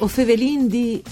O 0.00 0.06
Fevelin 0.06 0.68
di... 0.68 1.02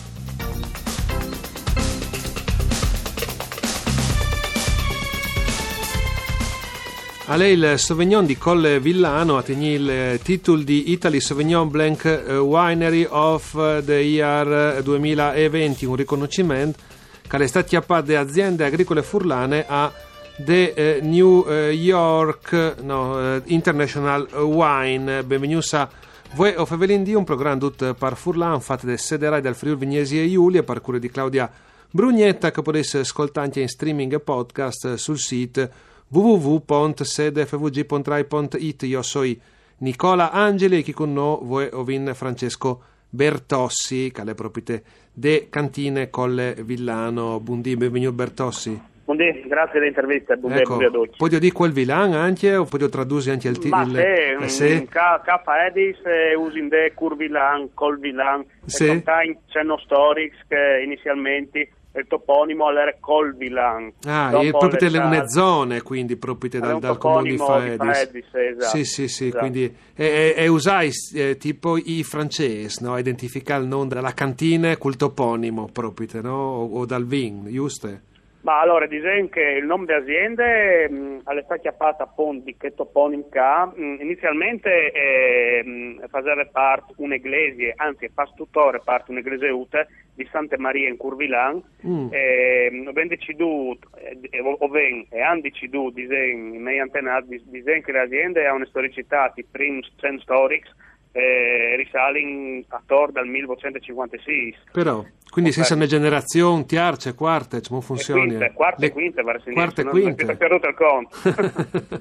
A 7.29 7.35
lei 7.35 7.55
il 7.55 7.75
Sauvignon 7.79 8.25
di 8.25 8.39
Colle 8.39 8.79
Villano 8.79 9.37
ha 9.39 9.43
tegni 9.43 9.71
il 9.71 10.21
titolo 10.23 10.63
di 10.63 10.93
Italy 10.93 11.19
Sauvignon 11.19 11.69
Blanc 11.69 12.05
eh, 12.05 12.37
Winery 12.37 13.05
of 13.11 13.83
the 13.85 13.95
Year 13.95 14.81
2020, 14.81 15.85
un 15.85 15.97
riconoscimento 15.97 16.79
che 17.27 17.37
è 17.37 17.47
stato 17.49 17.67
chiappato 17.67 18.13
da 18.13 18.21
aziende 18.21 18.65
agricole 18.65 19.03
furlane 19.03 19.65
a 19.67 19.93
The 20.37 20.75
eh, 20.75 21.01
New 21.03 21.45
eh, 21.49 21.73
York 21.73 22.77
no, 22.83 23.43
International 23.47 24.29
Wine. 24.33 25.25
Benvenuti 25.25 25.75
a 25.75 25.89
voi 26.37 26.55
o 26.55 26.65
Fevelin 26.67 27.03
di 27.03 27.15
un 27.15 27.25
programma 27.25 27.59
tutto 27.59 27.95
per 27.95 28.15
Furlan 28.15 28.61
fatto 28.61 28.85
da 28.85 28.95
Sederai 28.95 29.41
del 29.41 29.55
Friuli 29.55 29.79
Vignesi 29.79 30.21
e 30.21 30.31
Giulia 30.31 30.63
per 30.63 30.83
cura 30.83 30.99
di 30.99 31.09
Claudia 31.09 31.51
Brugnetta 31.91 32.51
che 32.51 32.61
potete 32.61 32.99
ascoltare 32.99 33.47
anche 33.47 33.63
in 33.63 33.69
streaming 33.69 34.13
e 34.13 34.21
podcast 34.21 34.97
sul 34.97 35.19
sito 35.19 35.67
www.sedefvg.rai.it 36.09 38.83
Io 38.83 39.01
sono 39.01 39.35
Nicola 39.79 40.31
Angeli 40.31 40.77
e 40.77 40.83
chi 40.83 40.93
con 40.93 41.15
noi 41.15 41.39
voi 41.41 41.71
ovin 41.73 42.13
Francesco 42.15 42.83
Bertossi 43.09 44.11
che 44.13 44.23
le 44.23 44.35
proprietà 44.35 44.79
de 45.15 45.47
Cantine 45.49 46.11
Colle 46.11 46.55
Villano. 46.63 47.41
Buondì, 47.41 47.77
benvenuto 47.77 48.13
Bertossi. 48.13 48.96
Buondì, 49.07 49.45
grazie 49.47 49.79
dell'intervista, 49.79 50.35
buondì, 50.35 50.59
ecco, 50.63 50.79
a 50.79 50.91
tutti. 50.91 51.15
Puoi 51.17 51.31
dire 51.31 51.53
quel 51.53 51.71
Vilan 51.71 52.13
anche 52.13 52.57
o 52.57 52.65
puoi 52.65 52.89
tradurre 52.91 53.31
anche 53.31 53.47
il 53.47 53.57
titolo? 53.59 53.85
Se, 53.95 54.33
eh, 54.35 54.49
se? 54.49 54.87
ca, 54.91 55.23
capa 55.25 55.65
edis 55.67 55.97
usin 56.37 56.67
de 56.69 56.91
curvilan, 56.93 57.69
colvilan, 57.73 58.45
Sì. 58.65 58.83
e 58.83 58.89
contain 58.89 59.39
cenno 59.47 59.79
storics 59.79 60.39
che 60.49 60.83
inizialmente 60.85 61.69
il 61.95 62.05
toponimo 62.09 62.69
era 62.69 62.93
colvilan. 62.99 63.93
Ah, 64.07 64.43
e 64.43 64.51
proprio 64.51 64.71
le 64.73 64.77
delle 64.79 64.99
char- 64.99 65.29
zone, 65.29 65.83
quindi 65.83 66.17
proprio 66.17 66.51
dal, 66.61 66.81
dal 66.81 66.99
comune 66.99 67.31
di 67.31 67.37
toponimo 67.37 67.61
di 67.61 67.77
Faedis. 67.77 67.97
Faedis, 67.97 68.35
esatto. 68.35 68.77
Sì, 68.77 68.85
sì, 68.85 69.07
sì, 69.09 69.25
Esatto. 69.29 69.39
quindi 69.39 69.65
e, 69.95 70.05
e- 70.05 70.35
e 70.37 70.49
usai 70.49 70.91
eh, 71.15 71.37
tipo 71.39 71.77
i 71.77 72.03
francesi, 72.03 72.83
no? 72.83 72.99
Identificare 72.99 73.63
il 73.63 73.69
nome 73.69 73.87
della 73.87 74.13
cantina 74.15 74.77
col 74.77 74.97
toponimo 74.97 75.69
proprio, 75.73 76.21
no? 76.23 76.35
O, 76.37 76.81
o 76.81 76.85
dal 76.87 77.07
vin, 77.07 77.47
giusto? 77.53 78.01
Ma 78.47 78.61
allora, 78.61 78.87
dicono 78.87 79.27
che 79.29 79.41
il 79.41 79.67
nome 79.67 79.87
delle 79.87 80.03
aziende 80.03 80.89
mh, 80.89 81.23
è 81.25 81.43
stata 81.43 81.57
chiappata 81.57 82.05
appunto 82.05 82.45
di 82.45 82.57
che 82.57 82.75
toponim 82.77 83.29
ca. 83.29 83.67
Mh, 83.75 83.97
inizialmente 83.99 84.93
eh, 84.93 85.97
faceva 86.07 86.47
parte 86.53 86.93
un'eglise, 86.99 87.73
anzi 87.75 88.09
fa 88.15 88.25
tuttora 88.37 88.79
parte 88.79 89.11
un'eglise 89.11 89.49
ute 89.49 89.89
di 90.15 90.25
Santa 90.31 90.57
Maria 90.59 90.89
in 90.89 90.97
Curvilan. 90.97 91.61
Mm. 91.85 92.07
Eh, 92.13 92.89
ben 92.93 93.09
deciduto, 93.09 93.89
eh, 93.97 94.41
o 94.41 94.57
o 94.61 94.69
ben, 94.69 95.05
e 95.11 95.21
hanno 95.21 95.41
deciduto, 95.41 95.95
dicono, 95.95 96.61
nei 96.61 96.79
antenati, 96.79 97.43
dicono 97.47 97.81
che 97.81 97.91
le 97.91 98.01
aziende 98.01 98.47
hanno 98.47 98.59
una 98.59 98.67
storicità 98.67 99.33
di 99.35 99.45
primi 99.45 99.83
100 99.97 100.23
storics, 100.23 100.73
eh, 101.11 101.75
risale 101.75 102.63
attorno 102.69 103.11
dal 103.11 103.27
1856. 103.27 104.57
Però, 104.71 105.05
quindi 105.37 105.53
se 105.53 105.61
Ok. 105.61 105.67
sono 105.67 105.85
generazione, 105.85 106.65
terze, 106.65 107.15
quarte, 107.15 107.61
come 107.69 107.83
funziona? 107.83 108.25
Quinte, 108.25 108.53
quarte 108.55 108.87
e 108.87 108.91
quinte, 108.91 109.23
verso 109.23 109.51
Quarte 109.53 109.83
e 109.83 109.85
non- 109.85 109.93
non 109.93 110.03
quinte. 110.03 110.25
ti 110.27 110.35
perduto 110.37 110.67
il 110.67 110.75
conto. 110.75 111.17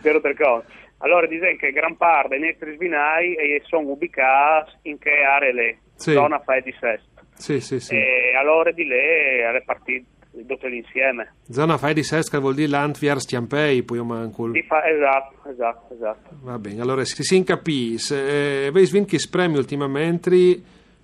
Perduto 0.00 0.28
il 0.28 0.36
conto. 0.36 0.64
Allora, 0.98 1.26
dicono 1.26 1.56
che 1.58 1.72
gran 1.72 1.96
parte 1.96 2.38
dei 2.38 2.50
nostri 2.50 2.74
svinai 2.76 3.34
eh, 3.34 3.62
sono 3.66 3.88
ubicati 3.88 4.70
in 4.82 4.98
che 4.98 5.10
aree 5.10 5.52
le 5.52 5.76
Sì. 5.96 6.12
zona 6.12 6.38
fai 6.38 6.62
di 6.62 6.72
Sest. 6.78 7.02
sì, 7.34 7.58
sì, 7.60 7.80
sì. 7.80 7.94
E 7.96 8.36
allora 8.38 8.70
di 8.70 8.84
lì 8.84 9.42
alle 9.44 9.62
partite 9.64 10.04
tutte 10.46 10.68
l'insieme. 10.68 11.34
Zona 11.50 11.76
fai 11.78 11.94
di 11.94 12.04
sesca 12.04 12.38
vuol 12.38 12.54
dire 12.54 12.68
l'Antviar 12.68 13.18
Stiampei, 13.20 13.82
poi 13.82 13.98
fa- 14.62 14.88
esatto, 14.88 15.48
esatto, 15.50 15.94
esatto. 15.94 16.30
Va 16.42 16.58
bene, 16.60 16.80
allora 16.80 17.04
si, 17.04 17.20
si 17.24 17.34
incapisce. 17.36 18.66
Eh, 18.66 18.70
Veis 18.70 18.92
vinto 18.92 19.16
che 19.16 19.18
premi 19.28 19.56
ultimamente 19.56 20.30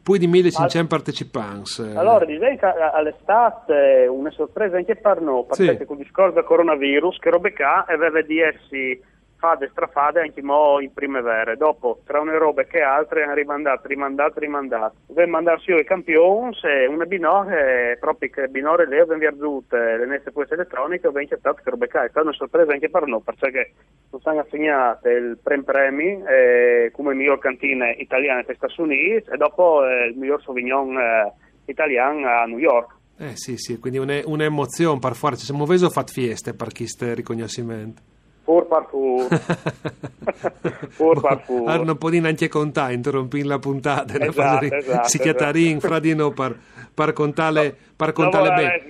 più 0.08 0.16
di 0.18 0.26
1500 0.26 0.86
partecipanti. 0.88 1.82
eh. 1.82 1.96
Allora, 1.96 2.24
direi 2.24 2.56
che 2.58 2.66
all'estate 2.66 4.06
una 4.08 4.30
sorpresa 4.30 4.76
anche 4.76 4.96
per 4.96 5.20
noi, 5.20 5.44
perché 5.46 5.76
Sì. 5.78 5.84
con 5.84 5.96
il 5.98 6.02
discorso 6.04 6.34
del 6.34 6.44
coronavirus, 6.44 7.18
che 7.18 7.30
robe 7.30 7.52
aveva 7.86 8.20
di 8.22 8.40
essi 8.40 9.00
fade 9.38 9.68
strafade 9.70 10.20
anche 10.20 10.42
mo 10.42 10.80
in 10.80 10.92
primavera. 10.92 11.54
Dopo, 11.54 12.00
tra 12.04 12.20
una 12.20 12.36
robe 12.36 12.66
che 12.66 12.80
altre, 12.80 13.22
hanno 13.22 13.34
rimandato, 13.34 13.86
rimandato, 13.86 14.40
rimandato. 14.40 14.96
Deve 15.06 15.26
mandarsi 15.26 15.70
io 15.70 15.78
i 15.78 15.84
campioni, 15.84 16.54
se 16.54 16.86
una 16.88 17.04
binore, 17.04 17.96
proprio 18.00 18.30
che 18.30 18.48
binore 18.48 18.86
lei 18.86 19.00
abbiamo 19.00 19.20
viaggiato 19.20 19.64
le 19.68 20.06
nostre 20.06 20.32
poesie 20.32 20.56
elettroniche, 20.56 21.10
ben 21.10 21.24
accettato 21.24 21.60
che 21.62 21.70
robe 21.70 21.88
qua. 21.88 22.04
È 22.04 22.20
una 22.20 22.32
sorpresa 22.32 22.72
anche 22.72 22.90
per 22.90 23.06
noi, 23.06 23.22
perché 23.24 23.72
non 24.10 24.20
sono 24.20 24.40
assegnate 24.40 25.10
il 25.10 25.38
prem 25.42 25.62
premi 25.62 26.22
eh, 26.26 26.90
come 26.92 27.14
miglior 27.14 27.38
cantina 27.38 27.90
italiana 27.90 28.42
negli 28.46 28.56
Stati 28.56 28.80
Uniti 28.80 29.30
e 29.30 29.36
dopo 29.36 29.86
eh, 29.86 30.06
il 30.06 30.16
miglior 30.16 30.42
Sauvignon 30.42 30.96
eh, 30.96 31.32
italiano 31.66 32.26
a 32.28 32.44
New 32.44 32.58
York. 32.58 32.96
Eh 33.18 33.36
sì, 33.36 33.56
sì, 33.56 33.78
quindi 33.78 33.98
une- 33.98 34.22
un'emozione 34.24 34.98
per. 34.98 35.36
Ci 35.36 35.44
siamo 35.44 35.64
veso 35.64 35.90
fat 35.90 36.10
fieste 36.10 36.54
per 36.54 36.72
questo 36.72 37.12
riconoscimento. 37.14 38.16
Pur 38.48 38.66
parfù. 38.66 39.28
Pur 40.96 41.20
parfù. 41.20 41.64
Allora 41.66 41.84
non 41.84 41.98
può 41.98 42.08
neanche 42.08 42.48
contare, 42.48 42.94
interrompi 42.94 43.42
la 43.42 43.58
puntata. 43.58 44.16
ne 44.16 44.28
Esatto, 44.28 44.66
fare- 44.66 44.78
esatto, 44.78 45.08
si 45.08 45.18
chiatari 45.18 45.68
in 45.68 45.80
fra 45.80 45.98
di 45.98 46.14
noi 46.14 46.32
per, 46.32 46.58
per 46.94 47.12
contare, 47.12 47.76
per 47.94 48.12
contare 48.12 48.48
bene. 48.54 48.82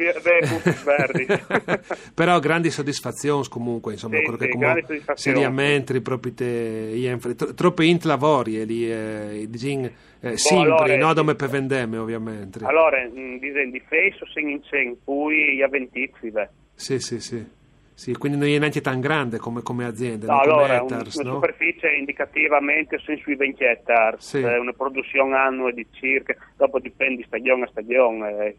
verdi. 0.85 1.27
Però 2.15 2.39
grandi 2.39 2.71
soddisfazioni 2.71 3.49
comunque, 3.49 3.95
insomma, 3.95 4.19
Sì, 4.19 4.23
quello 4.23 4.39
che 4.39 4.49
sì, 4.53 4.59
grandi 4.59 4.81
soddisfazioni. 4.87 5.39
seriamente 5.39 6.01
proprio 6.03 6.35
te, 6.35 6.93
ien- 6.95 7.19
tro- 7.35 7.53
troppe 7.55 7.85
int 7.85 8.05
lavori 8.05 8.61
e 8.61 8.65
lì 8.65 8.89
eh, 8.89 9.47
diciamo, 9.49 9.91
eh, 10.21 10.37
simpli, 10.39 10.69
Boh, 10.69 10.75
allora, 10.77 10.97
no 10.99 11.09
sì. 11.09 11.15
come 11.17 11.35
per 11.35 11.49
vendemme 11.49 11.97
ovviamente. 11.97 12.65
Allora, 12.65 12.99
mh, 13.03 13.41
dicono 13.41 13.71
di 13.73 13.83
fesso 13.89 14.25
sen 14.33 14.51
in 14.51 14.63
cen, 14.63 14.97
poi 15.03 15.57
gli 15.57 15.63
avventizi, 15.63 16.31
beh. 16.31 16.49
Sì, 16.77 17.01
sì, 17.01 17.19
sì. 17.19 17.57
Sì, 17.99 18.13
quindi 18.13 18.39
non 18.39 18.47
è 18.47 18.57
neanche 18.61 18.81
tan 18.81 19.01
grande 19.01 19.39
come, 19.39 19.61
come 19.63 19.85
azienda, 19.85 20.27
No, 20.27 20.35
no, 20.35 20.39
come 20.39 20.53
allora, 20.53 20.75
un- 20.75 20.83
hectares, 20.83 21.15
una 21.17 21.31
no? 21.31 21.35
superficie 21.35 21.91
indicativamente 21.97 22.97
sono 22.99 23.17
sui 23.19 23.35
20 23.35 23.65
ettari, 23.65 24.17
Sì. 24.21 24.39
eh, 24.41 24.57
una 24.57 24.73
produzione 24.73 25.35
annua 25.37 25.73
di 25.73 25.85
circa, 25.91 26.37
dopo 26.57 26.79
dipende 26.79 27.17
di 27.17 27.25
stagione 27.27 27.65
a 27.65 27.67
stagione, 27.67 28.55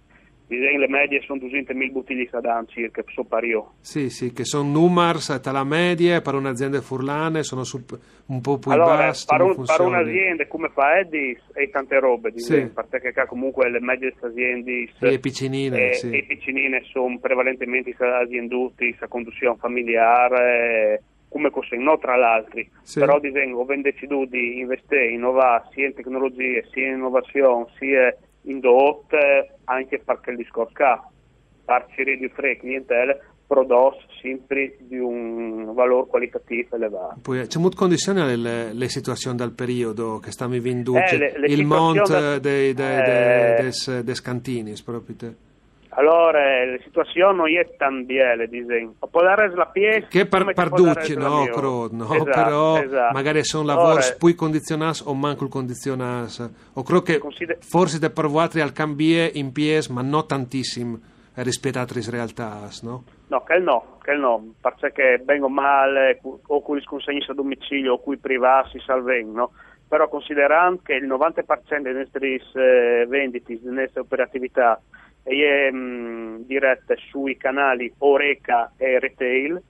eh, 0.49 0.77
le 0.77 0.87
medie 0.87 1.21
sono 1.21 1.39
200.000 1.39 1.91
bottiglie 1.91 2.27
a 2.31 2.39
danno 2.39 2.65
circa, 2.67 3.03
so 3.07 3.23
pario. 3.23 3.73
Sì, 3.81 4.09
sì, 4.09 4.33
che 4.33 4.43
sono 4.45 4.69
numers 4.69 5.39
tra 5.41 5.51
la 5.51 5.63
media 5.63 6.21
per 6.21 6.33
un'azienda 6.35 6.81
furlane, 6.81 7.43
sono 7.43 7.63
su- 7.63 7.83
un 8.27 8.41
po' 8.41 8.57
più 8.57 8.71
Allora, 8.71 8.95
bassi. 9.07 9.25
per, 9.27 9.41
un- 9.41 9.63
per 9.65 9.81
un'azienda 9.81 10.47
come 10.47 10.69
fa 10.69 10.97
Edis 10.99 11.39
e 11.53 11.69
tante 11.69 11.99
robe, 11.99 12.29
Sì. 12.31 12.35
disegno, 12.35 12.71
perché 12.89 13.13
qua 13.13 13.25
comunque 13.25 13.69
le 13.69 13.79
medie 13.79 14.13
aziende 14.19 14.89
e 14.99 15.19
piccinine, 15.19 15.91
e, 15.91 15.93
sì. 15.93 16.09
e 16.11 16.23
piccinine 16.27 16.83
sono 16.91 17.17
prevalentemente 17.19 17.95
azienduti, 17.99 18.95
sa 18.99 19.07
conduzione 19.07 19.57
familiare, 19.59 21.03
come 21.29 21.51
così, 21.51 21.77
non 21.77 21.99
tra 21.99 22.15
l'altro. 22.15 22.59
Sì. 22.81 22.99
Però 22.99 23.19
disegno, 23.19 23.57
ho 23.57 23.65
deciso 23.81 24.25
di 24.25 24.59
investire, 24.59 25.09
innovare 25.11 25.65
sia 25.73 25.85
in 25.87 25.93
tecnologie, 25.93 26.65
sia 26.71 26.87
in 26.87 26.93
innovazione, 26.95 27.65
sia 27.77 28.15
in 28.43 28.59
dot, 28.59 29.13
anche 29.69 29.99
perché 30.03 30.31
il 30.31 30.37
discorso 30.37 30.73
che 30.73 30.99
partire 31.63 32.17
di 32.17 32.27
fre 32.29 32.57
clientele 32.57 33.23
prodotti 33.45 34.03
sempre 34.21 34.75
di 34.79 34.97
un 34.97 35.73
valore 35.73 36.07
qualitativo 36.07 36.75
elevato. 36.75 37.19
Poi, 37.21 37.47
c'è 37.47 37.59
molte 37.59 37.77
condizioni 37.77 38.35
le, 38.37 38.73
le 38.73 38.89
situazioni 38.89 39.37
dal 39.37 39.51
periodo 39.53 40.19
che 40.19 40.31
stiamo 40.31 40.53
vivendo, 40.53 40.95
Eh, 40.95 41.17
le- 41.17 41.33
le 41.39 41.47
il 41.47 41.65
monte 41.65 42.11
da- 42.11 42.39
dei, 42.39 42.73
dei, 42.73 42.99
eh. 42.99 43.03
dei- 43.03 43.55
des, 43.63 44.01
des 44.01 44.21
cantini, 44.21 44.73
proprio 44.85 45.15
te. 45.15 45.35
Allora, 45.99 46.65
la 46.65 46.77
situazione 46.81 47.35
non 47.35 47.49
è 47.49 47.75
tan 47.75 48.05
bene, 48.05 48.47
disegno. 48.47 48.93
Può 49.11 49.21
dare 49.21 49.53
la 49.53 49.65
pièce 49.65 50.07
Che 50.07 50.25
per, 50.27 50.39
come 50.41 50.53
per 50.53 50.69
può 50.69 50.77
dare 50.81 50.93
ducci, 51.01 51.13
la 51.15 51.27
no, 51.27 51.41
mia. 51.41 51.51
cro, 51.51 51.87
no, 51.91 52.13
Esatto, 52.13 52.23
però 52.23 52.77
esatto. 52.81 53.13
magari 53.13 53.43
sono 53.43 53.69
Allora, 53.69 53.87
lavori 53.87 54.05
poi 54.17 54.33
condizionati 54.33 55.01
o 55.03 55.13
manco 55.13 55.43
il 55.43 55.49
condizionati. 55.49 56.41
O 56.73 56.83
credo 56.83 57.01
che 57.01 57.17
Consider- 57.17 57.57
forse 57.59 57.99
da 57.99 58.09
provare 58.11 58.61
al 58.61 58.71
cambiare 58.71 59.31
in 59.33 59.51
pies, 59.51 59.87
ma 59.89 60.01
non 60.01 60.25
tantissimo 60.25 60.99
rispetto 61.35 61.77
a 61.79 61.81
altre 61.81 62.01
realtà, 62.09 62.69
no? 62.83 63.03
No, 63.27 63.43
che 63.43 63.59
no, 63.59 63.97
che 64.01 64.13
no, 64.13 64.53
perché 64.61 65.21
bene 65.21 65.43
o 65.43 65.49
male, 65.49 66.21
o 66.47 66.61
cui 66.61 66.81
consegni 66.83 67.25
a 67.27 67.33
domicilio 67.33 67.93
o 67.93 67.99
cui 67.99 68.17
privati 68.17 68.79
salven, 68.79 69.33
no? 69.33 69.51
Però 69.85 70.07
considerando 70.07 70.79
che 70.81 70.93
il 70.93 71.07
90% 71.07 71.81
delle 71.81 71.99
nostre 71.99 72.39
eh, 72.53 73.05
vendite, 73.05 73.59
delle 73.61 73.81
nostre 73.81 73.99
operatività 74.01 74.79
è 75.23 75.71
mh, 75.71 76.45
dirette 76.45 76.97
sui 77.09 77.37
canali 77.37 77.91
Oreca 77.99 78.73
e 78.77 78.99
Retail, 78.99 79.61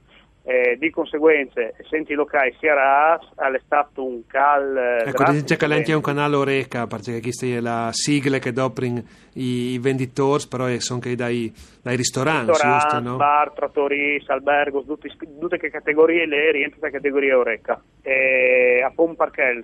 e 0.50 0.78
di 0.80 0.90
conseguenza, 0.90 1.62
senti 1.90 2.14
locali 2.14 2.56
sia 2.60 2.74
RAS, 2.74 3.22
è 3.36 3.62
stato 3.64 4.04
un 4.04 4.26
cal. 4.26 5.04
Ecco, 5.06 5.32
dice 5.32 5.58
che 5.58 5.66
anche 5.66 5.94
un 5.94 6.02
canale 6.02 6.36
Oreca, 6.38 6.88
perché 6.88 7.22
questa 7.22 7.46
è 7.46 7.60
la 7.60 7.90
sigla 7.92 8.40
che 8.40 8.52
doprono 8.52 9.04
i, 9.34 9.74
i 9.74 9.80
venditori, 9.80 10.46
però 10.50 10.68
sono 10.80 11.00
che 11.00 11.14
dai, 11.16 11.54
dai 11.84 11.96
ristoranti, 11.96 12.52
Ristorant, 12.52 12.82
giusto? 12.82 13.00
No? 13.00 13.18
bar, 13.18 13.52
trattori, 13.52 14.24
albergo, 14.26 14.84
tutte, 14.86 15.10
tutte 15.40 15.60
le 15.62 15.70
categorie 15.70 16.26
le 16.26 16.52
rientrano 16.52 16.84
nella 16.84 16.98
categoria 16.98 17.38
Oreca. 17.38 17.80
E 18.02 18.82
a 18.84 18.92
mm, 18.92 19.62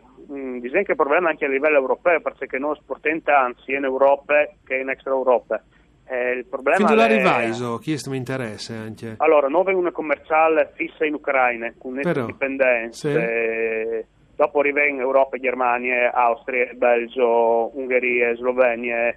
disegno 0.60 0.84
che 0.84 0.92
il 0.92 0.98
problema 0.98 1.30
anche 1.30 1.46
a 1.46 1.50
livello 1.50 1.78
europeo, 1.78 2.22
perché 2.22 2.58
noi 2.58 2.76
sportiamo 2.76 3.22
tanto 3.24 3.62
sia 3.62 3.78
in 3.78 3.84
Europa 3.84 4.48
che 4.66 4.76
in 4.76 4.90
extra 4.90 5.12
Europa. 5.12 5.62
Eh, 6.08 6.32
il 6.34 6.46
problema 6.46 6.88
Fin 6.88 6.98
è... 6.98 7.02
arrivaiso, 7.02 7.78
chi 7.80 7.98
mi 8.10 8.18
interessa 8.18 8.76
anche. 8.76 9.16
Allora, 9.18 9.48
abbiamo 9.62 9.80
una 9.80 9.92
commerciale 9.92 10.72
fissa 10.76 11.06
in 11.06 11.16
Ucraina, 11.16 11.74
con 11.78 12.00
Però, 12.02 12.26
dipendenze. 12.26 13.12
sì. 13.12 13.18
Eh, 13.18 14.06
dopo 14.36 14.60
arrivano 14.60 15.00
Europa, 15.00 15.38
Germania, 15.38 16.14
Austria, 16.14 16.72
Belgio, 16.74 17.72
Ungheria, 17.76 18.36
Slovenia, 18.36 19.16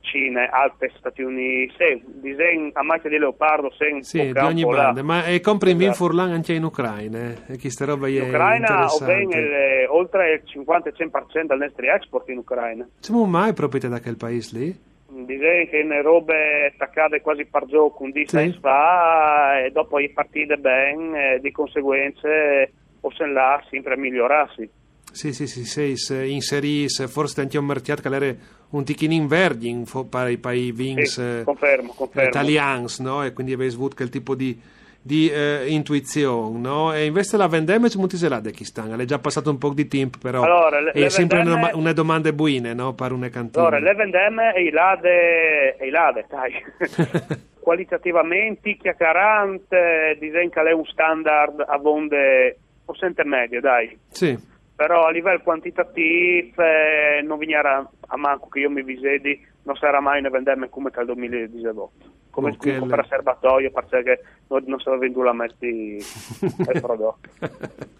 Cina, 0.00 0.50
Alpe, 0.50 0.90
Stati 0.96 1.22
Uniti. 1.22 1.74
Sì, 1.76 2.02
disegno 2.20 2.70
a 2.72 2.82
macchia 2.82 3.10
di 3.10 3.18
leopardo, 3.18 3.70
Sì, 4.00 4.32
di 4.32 4.38
ogni 4.38 4.64
banda, 4.64 5.02
ma 5.02 5.24
e 5.26 5.40
compri 5.40 5.72
in 5.72 5.80
Esatto. 5.82 5.96
Furlan 5.96 6.30
anche 6.32 6.54
in 6.54 6.64
Ucraina, 6.64 7.18
eh? 7.18 7.52
e 7.52 7.56
chi 7.56 7.68
sta 7.70 7.84
roba 7.84 8.08
In 8.08 8.16
è 8.16 8.20
Ucraina 8.28 8.56
interessante. 8.68 9.12
ovviene 9.12 9.36
il- 9.38 9.86
oltre 9.90 10.32
il 10.34 10.42
50-100% 10.44 11.46
del 11.54 11.58
nostro 11.58 11.86
export 11.86 12.28
in 12.30 12.38
Ucraina. 12.38 12.88
Siamo 13.00 13.24
mai 13.26 13.52
proprio 13.52 13.88
da 13.88 14.00
quel 14.00 14.16
paese 14.16 14.58
lì? 14.58 14.84
Disegno 15.08 15.66
che 15.70 15.82
le 15.82 16.02
robe 16.02 16.66
attaccate 16.74 17.20
quasi 17.20 17.44
per 17.46 17.66
gioco 17.66 18.02
un 18.02 18.10
dì 18.10 18.26
Sì. 18.26 18.56
fa 18.60 19.60
e 19.64 19.70
dopo 19.70 19.98
i 19.98 20.10
partite 20.10 20.56
bene, 20.56 21.34
e 21.34 21.40
di 21.40 21.50
conseguenze 21.52 22.72
possono 23.00 23.32
là 23.32 23.62
sempre 23.70 23.96
migliorarsi. 23.96 24.68
Sì, 25.16 25.32
sì, 25.32 25.46
sì, 25.46 25.64
sì, 25.64 25.96
se 25.96 26.26
inseris, 26.26 27.06
forse 27.08 27.40
anche 27.40 27.56
un 27.56 27.64
mercato 27.64 28.02
che 28.02 28.14
era 28.14 28.34
un 28.68 28.84
ticchino 28.84 29.14
in 29.14 29.26
verde 29.26 29.66
in 29.66 29.86
fo- 29.86 30.04
per 30.04 30.28
i 30.28 30.36
paesi 30.36 30.72
Vins 30.72 31.14
Sì, 31.14 31.20
eh, 31.22 31.42
confermo, 31.42 31.94
confermo. 31.94 32.28
italians, 32.28 32.98
no? 33.00 33.24
E 33.24 33.32
quindi 33.32 33.54
avete 33.54 33.74
avuto 33.74 33.96
quel 33.96 34.10
tipo 34.10 34.34
di, 34.34 34.60
di 35.00 35.30
eh, 35.30 35.64
intuizione, 35.68 36.58
no? 36.58 36.92
E 36.92 37.06
invece 37.06 37.38
la 37.38 37.46
vendemme 37.46 37.88
c'è 37.88 37.96
molti 37.96 38.18
là 38.28 38.42
sta, 38.64 38.94
è 38.94 39.04
già 39.06 39.18
passato 39.18 39.48
un 39.48 39.56
po' 39.56 39.70
di 39.72 39.88
tempo, 39.88 40.18
però 40.20 40.42
Allora, 40.42 40.80
le- 40.80 40.90
è 40.92 40.98
le 41.00 41.08
sempre 41.08 41.38
vendemme- 41.38 41.68
una, 41.68 41.76
una 41.76 41.92
domanda 41.94 42.30
buine, 42.34 42.74
no? 42.74 42.92
Per 42.92 43.12
una 43.12 43.30
cantina. 43.30 43.66
Allora, 43.68 43.78
le 43.82 43.94
vendemme 43.94 44.52
e 44.54 44.64
i 44.64 44.70
lade, 44.70 45.76
e 45.78 45.86
i 45.86 45.90
lade, 45.90 46.26
dai. 46.28 46.52
Qualitativamente, 47.66 48.76
chiacchierante, 48.76 50.16
disegno 50.20 50.50
che 50.50 50.60
è 50.60 50.72
un 50.72 50.84
standard 50.84 51.64
a 51.66 51.78
vonde 51.78 52.58
possente 52.84 53.24
medio, 53.24 53.60
dai. 53.60 53.98
sì, 54.08 54.36
Però 54.76 55.06
a 55.06 55.10
livello 55.10 55.40
quantitativo 55.42 56.62
eh, 56.62 57.22
non 57.22 57.38
vignera 57.38 57.88
a 58.08 58.16
manco 58.18 58.48
che 58.48 58.60
io 58.60 58.70
mi 58.70 58.82
visedi, 58.82 59.42
non 59.62 59.74
sarà 59.76 60.00
mai 60.00 60.20
una 60.20 60.28
vendemme 60.28 60.68
come 60.68 60.90
al 60.92 61.06
2018. 61.06 61.90
Come 62.30 62.50
Ok, 62.50 62.56
okay, 62.60 62.80
le- 62.80 62.86
per 62.86 63.06
serbatoio, 63.08 63.70
perché 63.70 64.22
non, 64.48 64.62
non 64.66 64.78
si 64.78 64.90
venduto 64.98 65.22
la 65.24 65.32
metti 65.32 65.66
il 65.66 66.04
prodotto. 66.80 67.18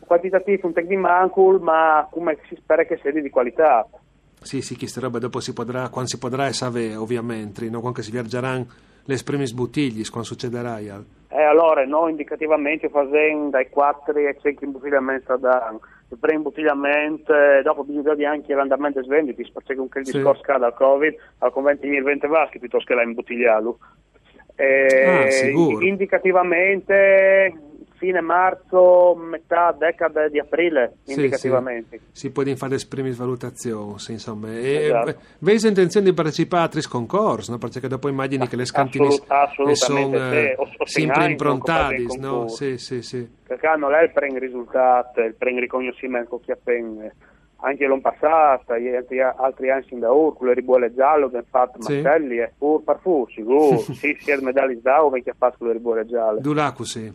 Quantitativo 0.00 0.67
un 0.67 0.73
tec 0.75 0.87
di 0.87 0.96
mancul, 0.96 1.61
ma 1.61 2.06
come 2.11 2.38
si 2.49 2.55
spera 2.56 2.84
che 2.84 2.99
sia 3.00 3.11
di 3.11 3.31
qualità. 3.31 3.88
sì, 4.43 4.61
sì, 4.61 4.76
queste 4.76 5.00
robe 5.00 5.19
dopo 5.19 5.40
si 5.40 5.55
potrà, 5.55 5.88
quando 5.88 6.11
si 6.11 6.19
potrà 6.19 6.46
e 6.46 6.52
save 6.52 6.94
ovviamente, 6.94 7.69
no? 7.70 7.81
Quando 7.81 8.02
si 8.02 8.11
viaggeranno 8.11 8.67
le 9.05 9.22
prime 9.25 9.46
sbottiglie, 9.46 10.05
quando 10.11 10.29
succederà. 10.29 10.79
ja. 10.81 11.02
E 11.37 11.43
allora 11.43 11.85
noi 11.85 12.12
indicativamente 12.12 12.88
facendo 12.88 13.50
dai 13.50 13.69
4 13.69 14.15
ai 14.19 14.35
5 14.41 14.65
imbottigliamenti 14.67 15.31
a 15.31 15.37
danno. 15.37 15.81
Il 16.09 16.17
primo 16.19 16.38
imbottigliamento, 16.38 17.35
eh, 17.35 17.61
dopo 17.62 17.85
bisogna 17.85 18.11
vedere 18.15 18.29
anche 18.31 18.55
l'andamento 18.55 19.03
delle 19.03 19.17
vendite, 19.17 19.47
perché 19.53 19.75
con 19.75 19.91
quel 19.91 20.06
Sì. 20.06 20.12
discorso 20.12 20.41
che 20.41 20.59
dal 20.59 20.73
Covid, 20.73 21.15
al 21.41 21.53
conventi 21.53 22.00
20 22.00 22.27
vaschi 22.27 22.59
piuttosto 22.59 22.87
che 22.87 22.94
la 22.94 23.03
imbottigliarlo. 23.03 23.79
Eh, 24.55 25.05
Ah, 25.06 25.85
indicativamente 25.85 27.53
fine 27.96 28.20
marzo, 28.20 29.14
metà 29.14 29.72
decade 29.72 30.31
di 30.31 30.38
aprile, 30.38 30.94
Sì, 31.04 31.12
indicativamente. 31.14 31.98
sì. 32.12 32.26
Si 32.26 32.31
può 32.31 32.43
fare 32.56 32.76
prime 32.88 33.12
valutazioni, 33.12 33.98
sì, 33.98 34.12
insomma. 34.12 34.48
E, 34.52 34.84
Esatto. 34.87 35.08
eh, 35.10 35.16
intenzione 35.69 36.06
di 36.06 36.14
partecipare 36.14 36.62
a 36.62 36.64
altri 36.66 36.82
concorsi, 36.82 37.50
no? 37.50 37.58
Perché 37.58 37.87
dopo 37.88 38.08
immagini 38.08 38.46
che 38.48 38.56
le 38.56 38.64
scantine 38.64 39.06
Assolut- 39.26 39.72
sono 39.75 40.16
o 40.56 40.87
sempre 40.87 41.26
improntate, 41.31 42.04
no? 42.19 42.48
Sì, 42.48 42.78
sì, 42.78 43.02
sì. 43.02 43.28
perché 43.46 43.75
non 43.76 43.93
è 43.94 44.02
il 44.02 44.12
primo 44.12 44.38
risultato, 44.38 45.20
il 45.20 45.34
primo 45.34 45.60
riconoscimento 45.60 46.40
che 46.44 46.52
appena 46.52 47.10
anche 47.60 47.87
l'anno 47.87 48.00
passato, 48.02 48.76
gli 48.76 48.94
altri, 48.94 49.20
altri 49.20 49.70
anni 49.70 49.84
sin 49.88 49.98
da 49.98 50.12
ora, 50.12 50.37
con 50.37 50.46
le 50.48 50.54
ribuole 50.54 50.93
gialle, 50.94 51.25
abbiamo 51.25 51.46
fatto 51.48 51.81
Sì. 51.81 52.00
martelli, 52.00 52.38
e 52.38 52.52
pur 52.56 52.82
per 52.84 52.98
fu, 53.00 53.26
sicuro, 53.31 53.78
sì, 53.94 54.16
sia 54.20 54.38
medaglie 54.43 54.78
da 54.82 55.02
ora, 55.04 55.19
che 55.20 55.31
ha 55.31 55.34
fatto 55.37 55.56
con 55.58 55.69
le 55.69 55.72
ribuole 55.72 56.04
gialle. 56.06 56.40
Dulacu, 56.40 56.84
sì. 56.84 57.10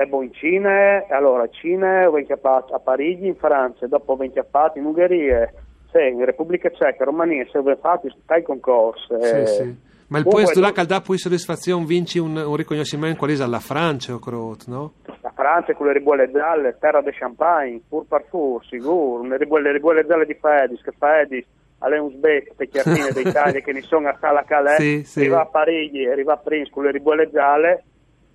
E 0.00 0.08
poi 0.08 0.24
in 0.24 0.32
Cina, 0.32 1.04
allora, 1.10 1.46
Cina, 1.48 2.06
a 2.06 2.78
Parigi, 2.78 3.26
in 3.26 3.36
Francia, 3.36 3.86
dopo 3.86 4.14
abbiamo 4.14 4.32
fatto 4.50 4.78
in 4.78 4.86
Ungheria, 4.86 5.52
sì, 5.92 5.98
in 5.98 6.24
Repubblica 6.24 6.70
Ceca, 6.70 7.04
Romania, 7.04 7.44
se 7.52 7.58
abbiamo 7.58 7.78
fatto 7.82 8.06
i 8.06 8.42
concorsi. 8.42 9.14
Sì, 9.20 9.36
eh, 9.36 9.46
sì. 9.46 9.76
Ma 10.06 10.18
il 10.18 10.24
puesto 10.24 10.58
là 10.58 10.72
che 10.72 10.86
dà 10.86 11.02
poi 11.02 11.18
soddisfazione, 11.18 11.84
vinci 11.84 12.18
un, 12.18 12.34
un 12.34 12.56
riconoscimento 12.56 13.18
quale 13.18 13.34
è 13.34 13.42
alla 13.42 13.60
Francia 13.60 14.14
o 14.14 14.18
crot, 14.18 14.68
no? 14.68 14.94
La 15.20 15.32
Francia 15.34 15.74
con 15.74 15.88
le 15.88 15.92
ribuole 15.92 16.30
gialle, 16.30 16.78
terra 16.80 17.02
de 17.02 17.12
champagne, 17.12 17.82
pur 17.86 18.06
par 18.08 18.24
fur, 18.30 18.64
sicuro, 18.64 19.22
le 19.22 19.36
ribuole, 19.36 19.64
le 19.64 19.72
ribuole 19.72 20.06
gialle 20.06 20.24
di 20.24 20.34
Fedis, 20.40 20.80
che 20.80 20.92
Fedis 20.98 21.44
alle 21.80 21.98
un 21.98 22.10
sbecco, 22.10 22.54
pecchiartine 22.56 23.12
d'Italia 23.22 23.60
che 23.60 23.72
ne 23.72 23.82
sono 23.82 24.08
a 24.08 24.16
Sala 24.18 24.44
Calais, 24.44 24.78
Sì, 24.80 25.04
sì. 25.04 25.20
arriva 25.20 25.42
a 25.42 25.46
Parigi, 25.46 26.06
arriva 26.06 26.32
a 26.32 26.38
Prince 26.38 26.70
con 26.70 26.84
le 26.84 26.90
ribuole 26.90 27.30
gialle, 27.30 27.84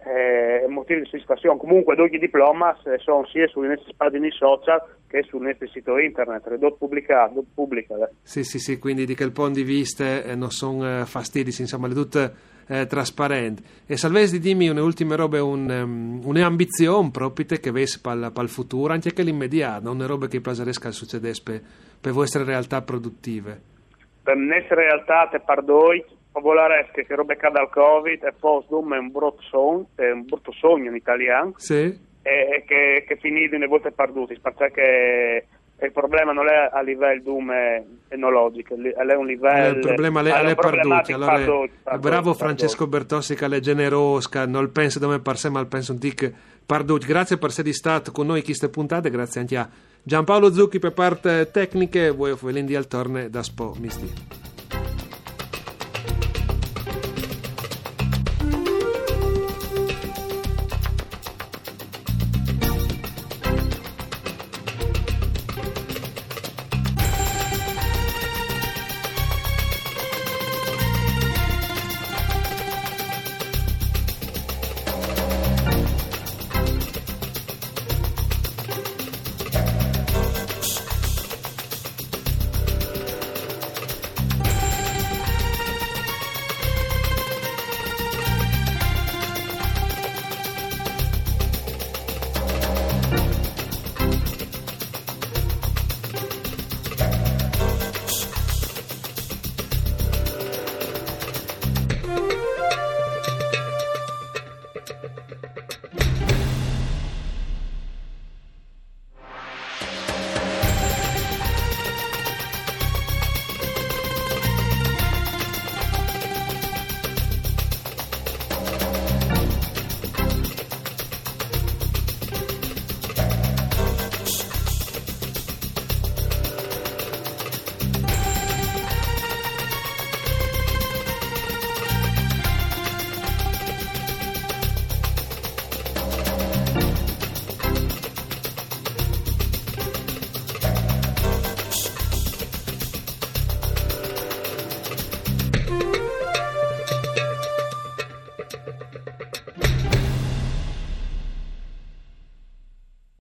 eh, 0.05 0.67
motivi 0.67 1.01
di 1.01 1.09
soddisfazione. 1.09 1.57
Comunque, 1.57 1.95
due 1.95 2.09
diplomas 2.09 2.85
eh, 2.85 2.97
sono 2.99 3.25
sia 3.27 3.47
sulle 3.47 3.69
nostre 3.69 3.93
pagine 3.97 4.29
social 4.31 4.81
che 5.07 5.23
sul 5.23 5.41
nostro 5.41 5.67
sito 5.67 5.97
internet, 5.97 6.57
pubblicato, 6.77 7.33
dot 7.33 7.45
pubblicate. 7.53 8.15
Sì, 8.21 8.43
sì, 8.43 8.59
sì, 8.59 8.77
quindi 8.77 9.05
di 9.05 9.15
quel 9.15 9.31
punto 9.31 9.53
di 9.59 9.63
vista 9.63 10.23
eh, 10.23 10.35
non 10.35 10.51
sono 10.51 11.01
eh, 11.01 11.05
fastidi, 11.05 11.53
insomma, 11.57 11.87
le 11.87 11.93
tutte 11.93 12.33
eh, 12.67 12.85
trasparenti. 12.85 13.63
E 13.85 13.97
salvesi 13.97 14.39
dimmi 14.39 14.69
un'ultima 14.69 15.15
roba, 15.15 15.43
un, 15.43 15.69
um, 15.69 16.21
un'ambizione 16.23 17.09
proprio 17.11 17.45
che 17.59 17.71
vesi 17.71 17.99
per 18.01 18.31
il 18.35 18.49
futuro, 18.49 18.93
anche 18.93 19.13
che 19.13 19.23
l'immediato, 19.23 19.89
una 19.89 20.05
roba 20.05 20.27
che 20.27 20.41
plaseresca 20.41 20.91
succedesse 20.91 21.41
per, 21.43 21.61
per 21.99 22.11
vostre 22.11 22.43
realtà 22.43 22.81
produttive. 22.81 23.73
Per 24.21 24.35
essere 24.35 24.87
realtà, 24.87 25.27
te 25.31 25.39
pardoi, 25.39 26.03
popolare 26.35 26.89
che 26.93 27.05
robe 27.09 27.37
cade 27.37 27.59
al 27.59 27.69
Covid 27.69 28.23
e 28.23 28.33
poi 28.37 28.63
è 28.67 28.97
un 28.97 29.11
brutto 29.11 29.41
sogno, 29.41 29.87
è 29.95 30.11
un 30.11 30.25
brutto 30.25 30.51
sogno 30.51 30.89
in 30.89 30.95
italiano. 30.95 31.53
Sì? 31.57 32.13
e, 32.25 32.63
che, 32.65 33.05
che 33.07 33.17
finiti 33.17 33.53
una 33.53 33.67
volta 33.67 33.91
perduti, 33.91 34.39
perché 34.41 35.45
il 35.79 35.91
problema 35.91 36.31
non 36.31 36.47
è 36.47 36.69
a 36.71 36.81
livello 36.81 37.21
dume 37.21 37.85
enologico, 38.07 38.73
è 38.73 39.13
un 39.13 39.27
livello... 39.27 39.75
Il 39.75 39.79
problema 39.79 40.23
è 40.23 40.31
alle 40.31 40.55
problematico 40.55 41.17
Allora, 41.17 41.35
perduti, 41.35 41.65
eh, 41.65 41.79
perduti, 41.83 42.01
bravo 42.01 42.31
perduti. 42.31 42.37
Francesco 42.37 42.87
Bertossi 42.87 43.35
che 43.35 43.45
è 43.45 43.59
generoso, 43.59 44.29
non 44.47 44.71
pensa 44.71 44.99
come 44.99 45.19
per 45.19 45.37
sé, 45.37 45.49
ma 45.49 45.63
pensa 45.65 45.91
un 45.91 45.99
tic 45.99 46.33
perduti. 46.65 47.05
Grazie 47.05 47.37
per 47.37 47.49
essere 47.49 47.71
stato 47.73 48.11
con 48.11 48.25
noi 48.25 48.39
in 48.39 48.43
queste 48.43 48.69
puntate, 48.69 49.11
grazie 49.11 49.41
anche 49.41 49.57
a 49.57 49.69
Giampaolo 50.01 50.51
Zucchi 50.51 50.79
per 50.79 50.93
parte 50.93 51.51
tecniche, 51.51 52.09
voi 52.09 52.35
Felindi 52.35 52.75
al 52.75 52.87
torne 52.87 53.29
da 53.29 53.43
Spo 53.43 53.75
Misti. 53.79 54.44